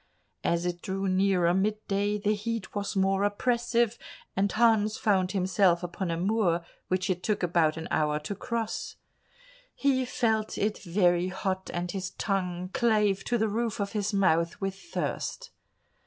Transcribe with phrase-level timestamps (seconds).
[0.43, 3.99] As it drew nearer mid day, the heat was more oppressive,
[4.35, 8.95] and Hans found himself upon a moor which it took about an hour to cross.
[9.75, 14.59] He felt it very hot and his tongue clave to the roof of his mouth
[14.59, 15.51] with thirst.